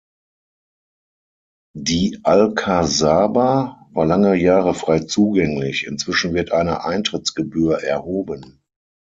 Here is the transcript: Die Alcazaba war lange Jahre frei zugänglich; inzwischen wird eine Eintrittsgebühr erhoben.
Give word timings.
Die 1.77 2.19
Alcazaba 2.23 3.87
war 3.91 4.05
lange 4.07 4.33
Jahre 4.33 4.73
frei 4.73 4.97
zugänglich; 5.01 5.85
inzwischen 5.85 6.33
wird 6.33 6.51
eine 6.53 6.83
Eintrittsgebühr 6.85 7.83
erhoben. 7.83 8.63